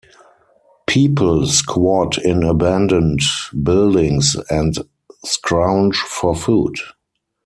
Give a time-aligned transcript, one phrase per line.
[0.87, 3.19] People squat in abandoned
[3.61, 4.75] buildings and
[5.23, 6.75] scrounge for food.